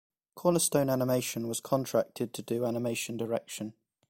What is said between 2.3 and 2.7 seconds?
to do